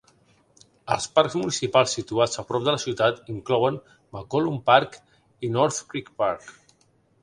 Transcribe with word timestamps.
Els 0.95 1.05
parcs 1.17 1.35
municipals 1.41 1.93
situats 1.99 2.41
a 2.43 2.45
prop 2.53 2.67
de 2.69 2.75
la 2.77 2.81
ciutat 2.87 3.31
inclouen 3.37 3.81
McCollum 4.17 4.61
Park 4.75 5.01
i 5.49 5.57
North 5.61 5.83
Creek 5.95 6.15
Park. 6.25 6.55